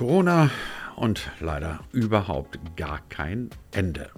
Corona 0.00 0.50
und 0.96 1.30
leider 1.40 1.80
überhaupt 1.92 2.58
gar 2.74 3.06
kein 3.10 3.50
Ende. 3.70 4.08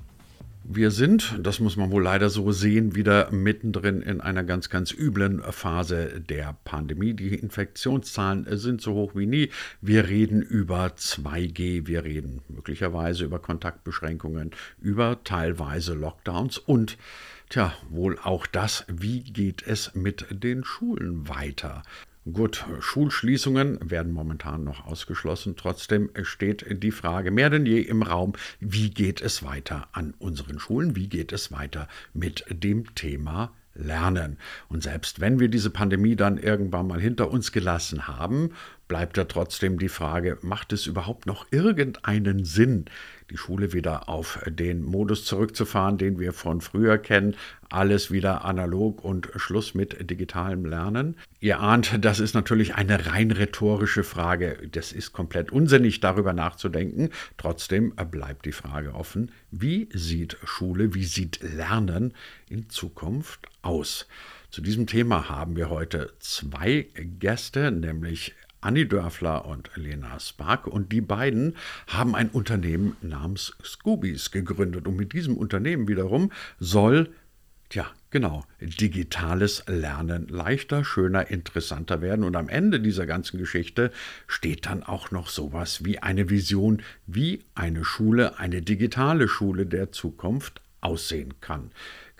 Wir 0.62 0.92
sind, 0.92 1.36
das 1.42 1.58
muss 1.58 1.76
man 1.76 1.90
wohl 1.90 2.04
leider 2.04 2.30
so 2.30 2.52
sehen, 2.52 2.94
wieder 2.94 3.32
mittendrin 3.32 4.00
in 4.00 4.20
einer 4.20 4.44
ganz, 4.44 4.70
ganz 4.70 4.92
üblen 4.92 5.42
Phase 5.42 6.20
der 6.20 6.56
Pandemie. 6.62 7.14
Die 7.14 7.34
Infektionszahlen 7.34 8.46
sind 8.56 8.80
so 8.80 8.94
hoch 8.94 9.16
wie 9.16 9.26
nie. 9.26 9.50
Wir 9.80 10.06
reden 10.06 10.40
über 10.40 10.86
2G, 10.86 11.88
wir 11.88 12.04
reden 12.04 12.42
möglicherweise 12.46 13.24
über 13.24 13.40
Kontaktbeschränkungen, 13.40 14.52
über 14.80 15.24
teilweise 15.24 15.94
Lockdowns 15.94 16.58
und 16.58 16.96
Tja, 17.48 17.74
wohl 17.90 18.18
auch 18.22 18.46
das, 18.46 18.86
wie 18.88 19.20
geht 19.20 19.66
es 19.66 19.94
mit 19.94 20.26
den 20.30 20.64
Schulen 20.64 21.28
weiter? 21.28 21.82
Gut, 22.30 22.64
Schulschließungen 22.78 23.90
werden 23.90 24.12
momentan 24.12 24.62
noch 24.62 24.86
ausgeschlossen. 24.86 25.56
Trotzdem 25.56 26.08
steht 26.22 26.64
die 26.80 26.92
Frage 26.92 27.32
mehr 27.32 27.50
denn 27.50 27.66
je 27.66 27.80
im 27.80 28.02
Raum, 28.02 28.34
wie 28.60 28.90
geht 28.90 29.20
es 29.20 29.42
weiter 29.42 29.88
an 29.90 30.14
unseren 30.20 30.60
Schulen? 30.60 30.94
Wie 30.94 31.08
geht 31.08 31.32
es 31.32 31.50
weiter 31.50 31.88
mit 32.14 32.44
dem 32.48 32.94
Thema 32.94 33.52
Lernen? 33.74 34.36
Und 34.68 34.84
selbst 34.84 35.18
wenn 35.18 35.40
wir 35.40 35.48
diese 35.48 35.70
Pandemie 35.70 36.14
dann 36.14 36.38
irgendwann 36.38 36.86
mal 36.86 37.00
hinter 37.00 37.28
uns 37.28 37.50
gelassen 37.50 38.06
haben, 38.06 38.50
bleibt 38.92 39.16
ja 39.16 39.24
trotzdem 39.24 39.78
die 39.78 39.88
Frage, 39.88 40.36
macht 40.42 40.70
es 40.74 40.86
überhaupt 40.86 41.24
noch 41.24 41.46
irgendeinen 41.50 42.44
Sinn, 42.44 42.84
die 43.30 43.38
Schule 43.38 43.72
wieder 43.72 44.10
auf 44.10 44.38
den 44.46 44.84
Modus 44.84 45.24
zurückzufahren, 45.24 45.96
den 45.96 46.18
wir 46.18 46.34
von 46.34 46.60
früher 46.60 46.98
kennen, 46.98 47.34
alles 47.70 48.10
wieder 48.10 48.44
analog 48.44 49.02
und 49.02 49.30
Schluss 49.36 49.72
mit 49.72 50.10
digitalem 50.10 50.66
Lernen. 50.66 51.16
Ihr 51.40 51.60
ahnt, 51.60 52.04
das 52.04 52.20
ist 52.20 52.34
natürlich 52.34 52.74
eine 52.74 53.06
rein 53.06 53.30
rhetorische 53.30 54.04
Frage. 54.04 54.58
Das 54.70 54.92
ist 54.92 55.14
komplett 55.14 55.52
unsinnig, 55.52 56.00
darüber 56.00 56.34
nachzudenken. 56.34 57.08
Trotzdem 57.38 57.94
bleibt 58.10 58.44
die 58.44 58.52
Frage 58.52 58.94
offen, 58.94 59.30
wie 59.50 59.88
sieht 59.94 60.36
Schule, 60.44 60.92
wie 60.92 61.04
sieht 61.04 61.40
Lernen 61.40 62.12
in 62.50 62.68
Zukunft 62.68 63.46
aus? 63.62 64.06
Zu 64.52 64.60
diesem 64.60 64.86
Thema 64.86 65.30
haben 65.30 65.56
wir 65.56 65.70
heute 65.70 66.12
zwei 66.18 66.86
Gäste, 67.18 67.70
nämlich 67.70 68.34
Anni 68.62 68.88
Dörfler 68.88 69.44
und 69.44 69.70
Lena 69.74 70.18
Spark. 70.18 70.66
Und 70.66 70.92
die 70.92 71.02
beiden 71.02 71.56
haben 71.86 72.14
ein 72.14 72.30
Unternehmen 72.30 72.96
namens 73.02 73.54
Scoobies 73.62 74.30
gegründet. 74.30 74.86
Und 74.86 74.96
mit 74.96 75.12
diesem 75.12 75.36
Unternehmen 75.36 75.88
wiederum 75.88 76.32
soll, 76.58 77.10
ja, 77.72 77.86
genau, 78.10 78.44
digitales 78.60 79.64
Lernen 79.66 80.28
leichter, 80.28 80.84
schöner, 80.84 81.30
interessanter 81.30 82.00
werden. 82.00 82.24
Und 82.24 82.36
am 82.36 82.48
Ende 82.48 82.80
dieser 82.80 83.06
ganzen 83.06 83.38
Geschichte 83.38 83.90
steht 84.26 84.66
dann 84.66 84.82
auch 84.82 85.10
noch 85.10 85.28
sowas 85.28 85.84
wie 85.84 85.98
eine 85.98 86.30
Vision, 86.30 86.82
wie 87.06 87.44
eine 87.54 87.84
Schule, 87.84 88.38
eine 88.38 88.62
digitale 88.62 89.28
Schule 89.28 89.66
der 89.66 89.92
Zukunft 89.92 90.60
aussehen 90.80 91.34
kann. 91.40 91.70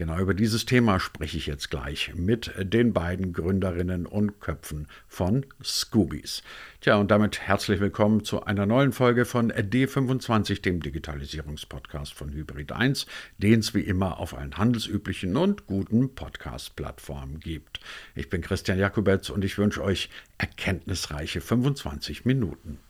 Genau 0.03 0.19
über 0.19 0.35
dieses 0.35 0.67
Thema 0.67 0.99
spreche 0.99 1.37
ich 1.37 1.47
jetzt 1.47 1.71
gleich 1.71 2.13
mit 2.17 2.51
den 2.59 2.93
beiden 2.93 3.33
Gründerinnen 3.33 4.05
und 4.05 4.41
Köpfen 4.41 4.89
von 5.07 5.47
Scoobies. 5.63 6.43
Tja, 6.81 6.97
und 6.97 7.13
damit 7.13 7.39
herzlich 7.39 7.79
willkommen 7.79 8.25
zu 8.25 8.43
einer 8.43 8.67
neuen 8.67 8.91
Folge 8.91 9.25
von 9.25 9.53
D25, 9.53 10.61
dem 10.61 10.81
Digitalisierungspodcast 10.81 12.15
von 12.15 12.33
Hybrid 12.33 12.73
1, 12.73 13.07
den 13.39 13.61
es 13.61 13.75
wie 13.75 13.83
immer 13.83 14.19
auf 14.19 14.37
allen 14.37 14.59
handelsüblichen 14.59 15.37
und 15.37 15.69
guten 15.69 16.17
Podcast-Plattformen 16.17 17.39
gibt. 17.39 17.79
Ich 18.17 18.29
bin 18.29 18.43
Christian 18.43 18.81
Jakubetz 18.81 19.31
und 19.31 19.45
ich 19.45 19.57
wünsche 19.57 19.85
euch 19.85 20.11
erkenntnisreiche 20.37 21.41
25 21.41 22.25
Minuten. 22.25 22.81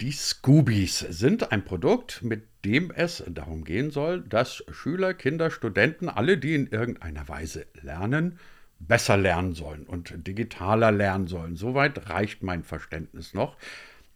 Die 0.00 0.12
Scoobies 0.12 0.98
sind 0.98 1.52
ein 1.52 1.64
Produkt, 1.64 2.22
mit 2.22 2.44
dem 2.66 2.90
es 2.90 3.24
darum 3.28 3.64
gehen 3.64 3.90
soll, 3.90 4.20
dass 4.20 4.62
Schüler, 4.70 5.14
Kinder, 5.14 5.50
Studenten, 5.50 6.10
alle, 6.10 6.36
die 6.36 6.54
in 6.54 6.66
irgendeiner 6.66 7.26
Weise 7.28 7.64
lernen, 7.80 8.38
besser 8.78 9.16
lernen 9.16 9.54
sollen 9.54 9.86
und 9.86 10.26
digitaler 10.26 10.92
lernen 10.92 11.28
sollen. 11.28 11.56
Soweit 11.56 12.10
reicht 12.10 12.42
mein 12.42 12.62
Verständnis 12.62 13.32
noch. 13.32 13.56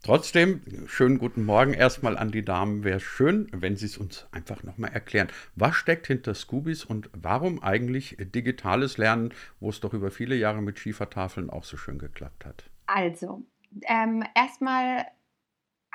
Trotzdem, 0.02 0.60
schönen 0.86 1.16
guten 1.16 1.44
Morgen 1.44 1.72
erstmal 1.72 2.18
an 2.18 2.30
die 2.30 2.44
Damen. 2.44 2.84
Wäre 2.84 3.00
schön, 3.00 3.48
wenn 3.50 3.76
Sie 3.76 3.86
es 3.86 3.96
uns 3.96 4.26
einfach 4.32 4.62
nochmal 4.62 4.92
erklären. 4.92 5.28
Was 5.56 5.76
steckt 5.76 6.08
hinter 6.08 6.34
Scoobies 6.34 6.84
und 6.84 7.08
warum 7.14 7.62
eigentlich 7.62 8.18
digitales 8.18 8.98
Lernen, 8.98 9.32
wo 9.60 9.70
es 9.70 9.80
doch 9.80 9.94
über 9.94 10.10
viele 10.10 10.34
Jahre 10.34 10.60
mit 10.60 10.78
Schiefertafeln 10.78 11.48
auch 11.48 11.64
so 11.64 11.78
schön 11.78 11.98
geklappt 11.98 12.44
hat? 12.44 12.64
Also, 12.84 13.46
ähm, 13.88 14.24
erstmal 14.34 15.06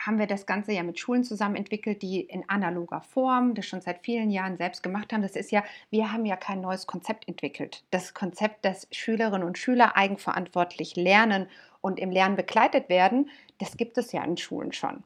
haben 0.05 0.19
wir 0.19 0.27
das 0.27 0.45
Ganze 0.45 0.71
ja 0.71 0.83
mit 0.83 0.99
Schulen 0.99 1.23
zusammen 1.23 1.55
entwickelt, 1.55 2.01
die 2.01 2.21
in 2.21 2.47
analoger 2.49 3.01
Form 3.01 3.55
das 3.55 3.65
schon 3.65 3.81
seit 3.81 3.99
vielen 4.03 4.29
Jahren 4.29 4.57
selbst 4.57 4.83
gemacht 4.83 5.11
haben. 5.11 5.21
Das 5.21 5.35
ist 5.35 5.51
ja, 5.51 5.63
wir 5.89 6.11
haben 6.11 6.25
ja 6.25 6.35
kein 6.35 6.61
neues 6.61 6.87
Konzept 6.87 7.27
entwickelt. 7.27 7.83
Das 7.91 8.13
Konzept, 8.13 8.65
dass 8.65 8.87
Schülerinnen 8.91 9.47
und 9.47 9.57
Schüler 9.57 9.95
eigenverantwortlich 9.97 10.95
lernen 10.95 11.47
und 11.81 11.99
im 11.99 12.11
Lernen 12.11 12.35
begleitet 12.35 12.89
werden, 12.89 13.29
das 13.59 13.77
gibt 13.77 13.97
es 13.97 14.11
ja 14.11 14.23
in 14.23 14.37
Schulen 14.37 14.73
schon. 14.73 15.03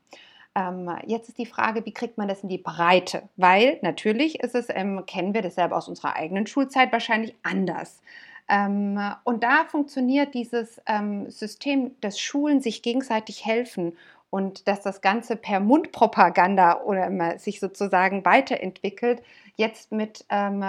Ähm, 0.56 0.90
jetzt 1.06 1.30
ist 1.30 1.38
die 1.38 1.46
Frage, 1.46 1.86
wie 1.86 1.94
kriegt 1.94 2.18
man 2.18 2.28
das 2.28 2.44
in 2.44 2.50
die 2.50 2.58
Breite? 2.58 3.24
Weil 3.38 3.80
natürlich 3.82 4.40
ist 4.40 4.56
es, 4.56 4.68
ähm, 4.70 5.04
kennen 5.06 5.34
wir 5.34 5.42
das 5.42 5.56
selber 5.56 5.78
aus 5.78 5.88
unserer 5.88 6.16
eigenen 6.16 6.48
Schulzeit 6.48 6.92
wahrscheinlich 6.92 7.36
anders. 7.44 8.02
Ähm, 8.50 9.00
und 9.24 9.44
da 9.44 9.66
funktioniert 9.66 10.34
dieses 10.34 10.82
ähm, 10.88 11.30
System, 11.30 11.92
dass 12.02 12.20
Schulen 12.20 12.62
sich 12.62 12.82
gegenseitig 12.82 13.46
helfen 13.46 13.94
und 14.30 14.68
dass 14.68 14.82
das 14.82 15.02
Ganze 15.02 15.36
per 15.36 15.60
Mundpropaganda 15.60 16.82
oder 16.84 17.40
sich 17.40 17.60
sozusagen 17.60 18.26
weiterentwickelt, 18.26 19.22
jetzt 19.56 19.92
mit 19.92 20.26
ähm, 20.30 20.64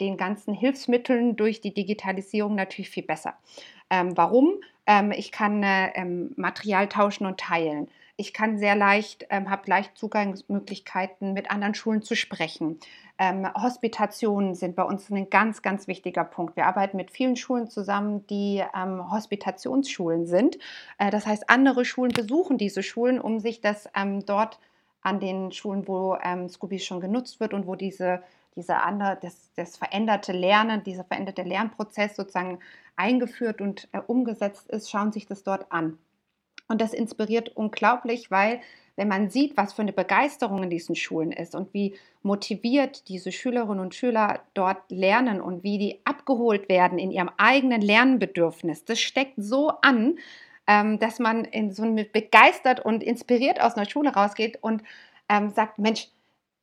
den 0.00 0.16
ganzen 0.16 0.54
Hilfsmitteln 0.54 1.36
durch 1.36 1.60
die 1.60 1.74
Digitalisierung 1.74 2.54
natürlich 2.54 2.90
viel 2.90 3.04
besser. 3.04 3.34
Ähm, 3.90 4.16
warum? 4.16 4.54
Ähm, 4.86 5.12
ich 5.12 5.32
kann 5.32 5.62
äh, 5.62 5.90
ähm, 5.94 6.32
Material 6.36 6.88
tauschen 6.88 7.26
und 7.26 7.38
teilen. 7.38 7.88
Ich 8.16 8.32
kann 8.32 8.58
sehr 8.58 8.76
leicht, 8.76 9.26
ähm, 9.30 9.50
habe 9.50 9.68
leicht 9.68 9.98
Zugangsmöglichkeiten, 9.98 11.32
mit 11.32 11.50
anderen 11.50 11.74
Schulen 11.74 12.02
zu 12.02 12.14
sprechen. 12.14 12.78
Ähm, 13.18 13.48
Hospitationen 13.54 14.54
sind 14.54 14.76
bei 14.76 14.84
uns 14.84 15.10
ein 15.10 15.30
ganz, 15.30 15.62
ganz 15.62 15.88
wichtiger 15.88 16.22
Punkt. 16.22 16.54
Wir 16.54 16.66
arbeiten 16.66 16.96
mit 16.96 17.10
vielen 17.10 17.34
Schulen 17.34 17.68
zusammen, 17.68 18.24
die 18.28 18.62
ähm, 18.74 19.10
Hospitationsschulen 19.10 20.26
sind. 20.26 20.58
Äh, 20.98 21.10
das 21.10 21.26
heißt, 21.26 21.50
andere 21.50 21.84
Schulen 21.84 22.12
besuchen 22.12 22.56
diese 22.56 22.84
Schulen, 22.84 23.20
um 23.20 23.40
sich 23.40 23.60
das 23.60 23.88
ähm, 23.96 24.24
dort 24.24 24.60
an 25.02 25.18
den 25.18 25.50
Schulen, 25.50 25.88
wo 25.88 26.16
ähm, 26.22 26.48
Scooby 26.48 26.78
schon 26.78 27.00
genutzt 27.00 27.40
wird 27.40 27.52
und 27.52 27.66
wo 27.66 27.74
diese 27.74 28.22
diese 28.56 28.76
andere, 28.76 29.18
das, 29.20 29.50
das 29.56 29.76
veränderte 29.76 30.32
Lernen, 30.32 30.84
dieser 30.84 31.04
veränderte 31.04 31.42
Lernprozess 31.42 32.16
sozusagen 32.16 32.60
eingeführt 32.96 33.60
und 33.60 33.88
äh, 33.92 33.98
umgesetzt 33.98 34.68
ist, 34.70 34.90
schauen 34.90 35.12
sich 35.12 35.26
das 35.26 35.42
dort 35.42 35.70
an. 35.72 35.98
Und 36.68 36.80
das 36.80 36.94
inspiriert 36.94 37.50
unglaublich, 37.56 38.30
weil 38.30 38.60
wenn 38.96 39.08
man 39.08 39.28
sieht, 39.28 39.56
was 39.56 39.72
für 39.72 39.82
eine 39.82 39.92
Begeisterung 39.92 40.62
in 40.62 40.70
diesen 40.70 40.94
Schulen 40.94 41.32
ist 41.32 41.54
und 41.54 41.74
wie 41.74 41.94
motiviert 42.22 43.08
diese 43.08 43.32
Schülerinnen 43.32 43.80
und 43.80 43.94
Schüler 43.94 44.40
dort 44.54 44.90
lernen 44.90 45.40
und 45.40 45.62
wie 45.62 45.78
die 45.78 46.00
abgeholt 46.04 46.68
werden 46.68 46.98
in 46.98 47.10
ihrem 47.10 47.30
eigenen 47.36 47.82
Lernbedürfnis, 47.82 48.84
das 48.84 49.00
steckt 49.00 49.34
so 49.36 49.70
an, 49.82 50.16
ähm, 50.66 50.98
dass 50.98 51.18
man 51.18 51.44
in 51.44 51.72
so 51.72 51.82
begeistert 51.82 52.84
und 52.84 53.02
inspiriert 53.02 53.60
aus 53.60 53.76
einer 53.76 53.88
Schule 53.88 54.14
rausgeht 54.14 54.58
und 54.62 54.82
ähm, 55.28 55.50
sagt, 55.50 55.78
Mensch, 55.78 56.08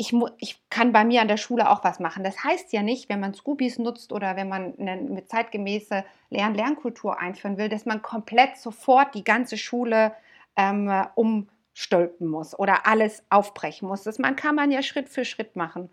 ich, 0.02 0.14
ich, 0.40 0.60
kann 0.72 0.94
bei 0.94 1.06
mir 1.06 1.22
an 1.22 1.28
der 1.28 1.38
Schule 1.38 1.70
auch 1.70 1.84
was 1.84 2.00
machen. 2.00 2.24
Das 2.24 2.44
heißt 2.44 2.74
ja 2.74 2.82
nicht, 2.82 3.08
wenn 3.08 3.20
man 3.20 3.36
Scoobies 3.36 3.78
nutzt 3.78 4.12
oder 4.12 4.36
wenn 4.36 4.50
man 4.50 4.74
eine 4.80 5.26
zeitgemäße 5.26 6.04
Lern 6.32 6.56
Lernkultur 6.56 7.20
einführen 7.20 7.58
will, 7.60 7.70
dass 7.70 7.86
man 7.86 8.02
komplett 8.02 8.58
sofort 8.58 9.14
die 9.14 9.24
ganze 9.24 9.58
Schule 9.58 10.14
ähm, 10.56 10.92
umstülpen 11.14 12.28
muss 12.28 12.58
oder 12.58 12.88
alles 12.88 13.24
aufbrechen 13.30 13.88
muss. 13.88 14.02
Das 14.02 14.18
man 14.18 14.36
kann 14.36 14.56
man 14.56 14.72
ja 14.72 14.82
Schritt 14.82 15.08
für 15.08 15.24
Schritt 15.24 15.56
machen. 15.56 15.92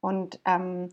Und 0.00 0.38
ähm, 0.44 0.90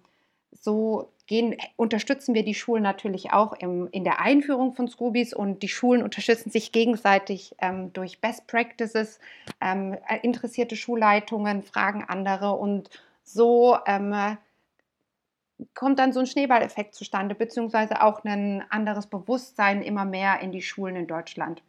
so 0.51 1.11
gehen, 1.27 1.55
unterstützen 1.75 2.33
wir 2.33 2.43
die 2.43 2.53
Schulen 2.53 2.83
natürlich 2.83 3.33
auch 3.33 3.53
im, 3.53 3.87
in 3.91 4.03
der 4.03 4.21
Einführung 4.21 4.73
von 4.73 4.87
Scoobies 4.87 5.33
und 5.33 5.63
die 5.63 5.67
Schulen 5.67 6.03
unterstützen 6.03 6.51
sich 6.51 6.71
gegenseitig 6.71 7.55
ähm, 7.59 7.91
durch 7.93 8.21
Best 8.21 8.47
Practices. 8.47 9.19
Ähm, 9.61 9.97
interessierte 10.21 10.75
Schulleitungen 10.75 11.63
fragen 11.63 12.03
andere 12.07 12.51
und 12.51 12.89
so 13.23 13.77
ähm, 13.87 14.37
kommt 15.73 15.99
dann 15.99 16.13
so 16.13 16.19
ein 16.19 16.27
Schneeballeffekt 16.27 16.93
zustande, 16.93 17.33
beziehungsweise 17.33 18.01
auch 18.01 18.23
ein 18.23 18.63
anderes 18.69 19.07
Bewusstsein 19.07 19.81
immer 19.81 20.05
mehr 20.05 20.41
in 20.41 20.51
die 20.51 20.61
Schulen 20.61 20.95
in 20.95 21.07
Deutschland. 21.07 21.63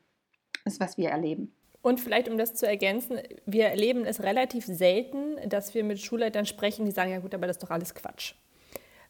Das 0.65 0.75
ist, 0.75 0.81
was 0.81 0.99
wir 0.99 1.11
erleben. 1.11 1.53
Und 1.83 2.01
vielleicht, 2.01 2.29
um 2.29 2.37
das 2.37 2.55
zu 2.55 2.67
ergänzen, 2.67 3.21
wir 3.47 3.67
erleben 3.67 4.05
es 4.05 4.23
relativ 4.23 4.67
selten, 4.67 5.37
dass 5.49 5.73
wir 5.73 5.85
mit 5.85 6.01
Schulleitern 6.01 6.45
sprechen, 6.45 6.85
die 6.85 6.91
sagen, 6.91 7.13
ja 7.13 7.21
gut, 7.21 7.33
aber 7.33 7.47
das 7.47 7.59
ist 7.59 7.63
doch 7.63 7.71
alles 7.71 7.95
Quatsch. 7.95 8.35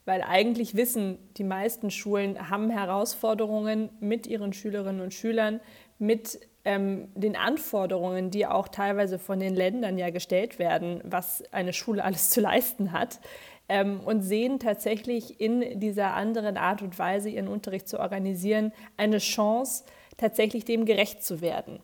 Weil 0.06 0.22
eigentlich 0.22 0.76
wissen 0.76 1.18
die 1.36 1.44
meisten 1.44 1.90
Schulen 1.90 2.48
haben 2.48 2.70
Herausforderungen 2.70 3.90
mit 4.00 4.26
ihren 4.26 4.54
Schülerinnen 4.54 5.02
und 5.02 5.12
Schülern, 5.12 5.60
mit 5.98 6.40
ähm, 6.64 7.08
den 7.14 7.36
Anforderungen, 7.36 8.30
die 8.30 8.46
auch 8.46 8.68
teilweise 8.68 9.18
von 9.18 9.40
den 9.40 9.54
Ländern 9.54 9.98
ja 9.98 10.10
gestellt 10.10 10.58
werden, 10.58 11.00
was 11.04 11.44
eine 11.52 11.72
Schule 11.72 12.02
alles 12.04 12.30
zu 12.30 12.40
leisten 12.40 12.92
hat. 12.92 13.20
Ähm, 13.68 13.98
und 13.98 14.22
sehen 14.22 14.60
tatsächlich 14.60 15.40
in 15.40 15.80
dieser 15.80 16.14
anderen 16.14 16.56
Art 16.56 16.82
und 16.82 16.96
Weise, 17.00 17.28
ihren 17.28 17.48
Unterricht 17.48 17.88
zu 17.88 17.98
organisieren, 17.98 18.72
eine 18.96 19.18
Chance, 19.18 19.84
tatsächlich 20.16 20.64
dem 20.64 20.84
gerecht 20.84 21.24
zu 21.24 21.40
werden. 21.40 21.80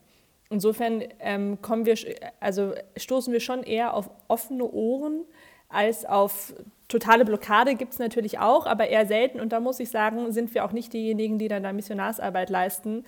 Insofern 0.48 1.02
ähm, 1.18 1.60
kommen 1.60 1.84
wir, 1.84 1.96
also 2.38 2.74
stoßen 2.96 3.32
wir 3.32 3.40
schon 3.40 3.64
eher 3.64 3.94
auf 3.94 4.10
offene 4.28 4.70
Ohren 4.70 5.24
als 5.72 6.04
auf 6.04 6.54
totale 6.88 7.24
Blockade 7.24 7.74
gibt 7.74 7.94
es 7.94 7.98
natürlich 7.98 8.38
auch, 8.38 8.66
aber 8.66 8.88
eher 8.88 9.06
selten. 9.06 9.40
Und 9.40 9.52
da 9.52 9.60
muss 9.60 9.80
ich 9.80 9.90
sagen, 9.90 10.30
sind 10.32 10.54
wir 10.54 10.64
auch 10.64 10.72
nicht 10.72 10.92
diejenigen, 10.92 11.38
die 11.38 11.48
dann 11.48 11.62
da 11.62 11.72
Missionarsarbeit 11.72 12.50
leisten. 12.50 13.04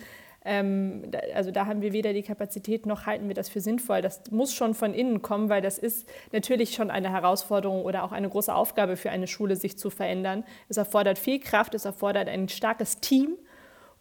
Ähm, 0.47 1.11
da, 1.11 1.21
also 1.35 1.51
da 1.51 1.67
haben 1.67 1.81
wir 1.81 1.93
weder 1.93 2.13
die 2.13 2.23
Kapazität 2.23 2.85
noch 2.85 3.07
halten 3.07 3.29
wir 3.29 3.35
das 3.35 3.49
für 3.49 3.61
sinnvoll. 3.61 4.03
Das 4.03 4.31
muss 4.31 4.55
schon 4.55 4.75
von 4.75 4.93
innen 4.93 5.23
kommen, 5.23 5.49
weil 5.49 5.63
das 5.63 5.79
ist 5.79 6.09
natürlich 6.33 6.75
schon 6.75 6.91
eine 6.91 7.11
Herausforderung 7.11 7.85
oder 7.85 8.05
auch 8.05 8.13
eine 8.13 8.29
große 8.29 8.55
Aufgabe 8.55 8.97
für 8.97 9.11
eine 9.11 9.27
Schule, 9.27 9.57
sich 9.57 9.79
zu 9.79 9.91
verändern. 9.91 10.45
Es 10.69 10.77
erfordert 10.77 11.19
viel 11.19 11.41
Kraft, 11.41 11.75
es 11.75 11.85
erfordert 11.85 12.29
ein 12.29 12.49
starkes 12.49 13.01
Team 13.01 13.37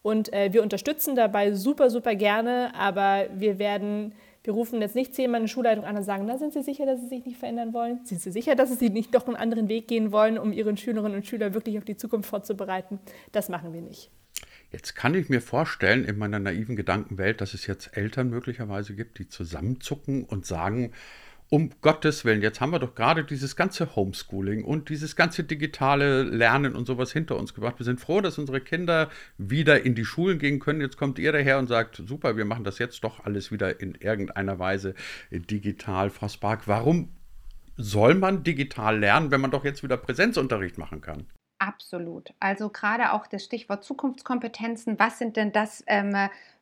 und 0.04 0.34
äh, 0.34 0.52
wir 0.52 0.62
unterstützen 0.62 1.16
dabei 1.16 1.54
super, 1.54 1.90
super 1.90 2.14
gerne, 2.14 2.74
aber 2.76 3.26
wir 3.34 3.58
werden, 3.58 4.14
wir 4.44 4.54
rufen 4.54 4.82
jetzt 4.82 4.96
nicht 4.96 5.16
zehnmal 5.16 5.40
eine 5.40 5.48
Schulleitung 5.48 5.86
an 5.86 5.96
und 5.96 6.04
sagen, 6.04 6.26
na, 6.26 6.38
sind 6.38 6.54
Sie 6.54 6.64
sicher, 6.64 6.86
dass 6.86 7.00
Sie 7.00 7.08
sich 7.08 7.26
nicht 7.26 7.38
verändern 7.38 7.74
wollen? 7.74 8.06
Sind 8.06 8.22
Sie 8.22 8.32
sicher, 8.32 8.56
dass 8.56 8.78
Sie 8.78 8.90
nicht 8.90 9.16
doch 9.16 9.26
einen 9.28 9.38
anderen 9.38 9.70
Weg 9.70 9.88
gehen 9.88 10.12
wollen, 10.12 10.38
um 10.38 10.52
Ihren 10.52 10.76
Schülerinnen 10.76 11.18
und 11.18 11.26
Schülern 11.26 11.54
wirklich 11.54 11.78
auf 11.78 11.86
die 11.86 11.96
Zukunft 11.96 12.30
vorzubereiten? 12.30 13.00
Das 13.32 13.48
machen 13.48 13.74
wir 13.74 13.82
nicht. 13.82 14.12
Jetzt 14.72 14.96
kann 14.96 15.14
ich 15.14 15.30
mir 15.30 15.40
vorstellen, 15.40 16.04
in 16.04 16.18
meiner 16.18 16.40
naiven 16.40 16.76
Gedankenwelt, 16.76 17.42
dass 17.42 17.54
es 17.54 17.68
jetzt 17.68 17.96
Eltern 17.96 18.30
möglicherweise 18.30 18.96
gibt, 18.96 19.20
die 19.20 19.28
zusammenzucken 19.28 20.24
und 20.24 20.46
sagen, 20.46 20.92
um 21.54 21.70
Gottes 21.82 22.26
Willen, 22.26 22.42
jetzt 22.42 22.62
haben 22.62 22.72
wir 22.72 22.80
doch 22.80 22.96
gerade 22.96 23.24
dieses 23.24 23.56
ganze 23.56 23.96
Homeschooling 23.96 24.64
und 24.64 24.90
dieses 24.90 25.16
ganze 25.16 25.44
digitale 25.44 26.24
Lernen 26.24 26.76
und 26.76 26.88
sowas 26.88 27.14
hinter 27.14 27.38
uns 27.38 27.54
gebracht. 27.54 27.78
Wir 27.78 27.84
sind 27.84 28.00
froh, 28.00 28.22
dass 28.22 28.40
unsere 28.40 28.60
Kinder 28.60 29.12
wieder 29.38 29.86
in 29.86 29.94
die 29.94 30.04
Schulen 30.04 30.40
gehen 30.40 30.60
können. 30.60 30.82
Jetzt 30.82 30.98
kommt 30.98 31.20
ihr 31.20 31.32
daher 31.32 31.60
und 31.60 31.68
sagt, 31.68 32.02
super, 32.08 32.38
wir 32.38 32.46
machen 32.46 32.64
das 32.64 32.80
jetzt 32.80 33.04
doch 33.04 33.24
alles 33.24 33.52
wieder 33.52 33.80
in 33.80 33.94
irgendeiner 33.94 34.58
Weise 34.58 34.96
digital. 35.30 36.10
Frau 36.10 36.28
Spark, 36.28 36.68
warum 36.68 37.10
soll 37.78 38.16
man 38.16 38.44
digital 38.44 38.98
lernen, 38.98 39.30
wenn 39.30 39.42
man 39.42 39.52
doch 39.52 39.64
jetzt 39.64 39.84
wieder 39.84 39.98
Präsenzunterricht 39.98 40.80
machen 40.80 41.02
kann? 41.02 41.28
Absolut. 41.66 42.34
Also 42.42 42.68
gerade 42.68 43.14
auch 43.14 43.26
das 43.26 43.46
Stichwort 43.46 43.86
Zukunftskompetenzen. 43.86 45.00
Was 45.00 45.18
sind 45.18 45.38
denn 45.38 45.54
das 45.54 45.82
ähm, 45.88 46.14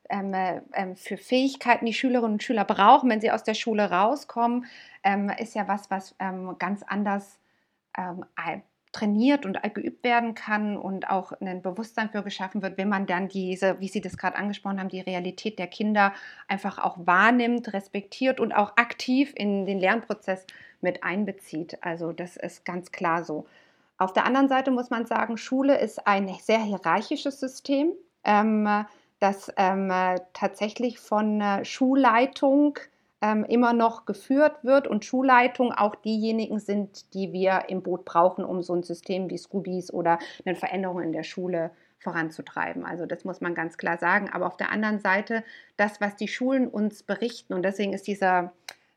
ähm, 0.08 0.32
ähm, 0.74 0.94
für 0.94 1.16
Fähigkeiten 1.16 1.86
die 1.86 1.92
Schülerinnen 1.92 2.34
und 2.34 2.42
Schüler 2.42 2.64
brauchen, 2.64 3.10
wenn 3.10 3.20
sie 3.20 3.32
aus 3.32 3.42
der 3.42 3.54
Schule 3.54 3.90
rauskommen, 3.90 4.66
ähm, 5.02 5.28
ist 5.30 5.56
ja 5.56 5.66
was, 5.66 5.90
was 5.90 6.14
ähm, 6.20 6.54
ganz 6.60 6.84
anders 6.84 7.40
ähm, 7.98 8.24
trainiert 8.92 9.44
und 9.44 9.60
geübt 9.74 10.04
werden 10.04 10.34
kann 10.36 10.76
und 10.76 11.10
auch 11.10 11.32
ein 11.40 11.62
Bewusstsein 11.62 12.10
für 12.10 12.22
geschaffen 12.22 12.62
wird, 12.62 12.78
wenn 12.78 12.88
man 12.88 13.06
dann 13.06 13.26
diese, 13.26 13.80
wie 13.80 13.88
Sie 13.88 14.02
das 14.02 14.16
gerade 14.16 14.36
angesprochen 14.36 14.78
haben, 14.78 14.88
die 14.88 15.00
Realität 15.00 15.58
der 15.58 15.66
Kinder 15.66 16.12
einfach 16.46 16.78
auch 16.78 16.96
wahrnimmt, 17.06 17.72
respektiert 17.72 18.38
und 18.38 18.52
auch 18.52 18.76
aktiv 18.76 19.32
in 19.34 19.66
den 19.66 19.80
Lernprozess 19.80 20.46
mit 20.80 21.02
einbezieht. 21.02 21.78
Also 21.82 22.12
das 22.12 22.36
ist 22.36 22.64
ganz 22.64 22.92
klar 22.92 23.24
so. 23.24 23.46
Auf 24.02 24.12
der 24.12 24.26
anderen 24.26 24.48
Seite 24.48 24.72
muss 24.72 24.90
man 24.90 25.06
sagen, 25.06 25.36
Schule 25.36 25.78
ist 25.78 26.08
ein 26.08 26.28
sehr 26.42 26.58
hierarchisches 26.58 27.38
System. 27.38 27.92
Ähm, 28.24 28.68
das 29.20 29.52
ähm, 29.56 29.92
äh, 29.92 30.16
tatsächlich 30.32 30.98
von 30.98 31.40
äh, 31.40 31.64
Schulleitung 31.64 32.80
ähm, 33.20 33.44
immer 33.44 33.72
noch 33.72 34.04
geführt 34.04 34.64
wird 34.64 34.88
und 34.88 35.04
Schulleitung 35.04 35.70
auch 35.70 35.94
diejenigen 35.94 36.58
sind, 36.58 37.14
die 37.14 37.32
wir 37.32 37.66
im 37.68 37.84
Boot 37.84 38.04
brauchen, 38.04 38.44
um 38.44 38.60
so 38.64 38.74
ein 38.74 38.82
System 38.82 39.30
wie 39.30 39.38
Scoobies 39.38 39.92
oder 39.92 40.18
eine 40.44 40.56
Veränderung 40.56 41.00
in 41.00 41.12
der 41.12 41.22
Schule 41.22 41.70
voranzutreiben. 42.00 42.84
Also 42.84 43.06
das 43.06 43.24
muss 43.24 43.40
man 43.40 43.54
ganz 43.54 43.78
klar 43.78 43.98
sagen. 43.98 44.30
Aber 44.32 44.48
auf 44.48 44.56
der 44.56 44.72
anderen 44.72 44.98
Seite, 44.98 45.44
das, 45.76 46.00
was 46.00 46.16
die 46.16 46.26
Schulen 46.26 46.66
uns 46.66 47.04
berichten, 47.04 47.54
und 47.54 47.62
deswegen 47.62 47.92
ist 47.92 48.08
dieser, 48.08 48.52